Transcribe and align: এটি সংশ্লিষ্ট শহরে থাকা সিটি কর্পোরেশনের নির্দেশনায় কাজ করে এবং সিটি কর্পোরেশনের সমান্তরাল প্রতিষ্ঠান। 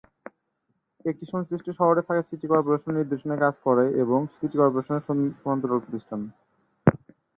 এটি 1.05 1.23
সংশ্লিষ্ট 1.31 1.67
শহরে 1.79 2.01
থাকা 2.07 2.21
সিটি 2.23 2.47
কর্পোরেশনের 2.51 2.97
নির্দেশনায় 2.99 3.41
কাজ 3.43 3.55
করে 3.65 3.85
এবং 4.03 4.19
সিটি 4.35 4.55
কর্পোরেশনের 4.57 5.05
সমান্তরাল 5.39 5.79
প্রতিষ্ঠান। 5.81 6.19